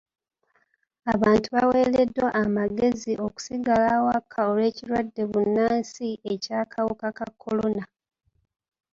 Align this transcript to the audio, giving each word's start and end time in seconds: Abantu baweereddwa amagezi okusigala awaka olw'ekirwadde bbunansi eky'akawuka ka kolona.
Abantu 1.13 1.47
baweereddwa 1.55 2.27
amagezi 2.43 3.11
okusigala 3.25 3.87
awaka 3.97 4.39
olw'ekirwadde 4.49 5.21
bbunansi 5.27 6.07
eky'akawuka 6.33 7.07
ka 7.17 7.27
kolona. 7.41 7.83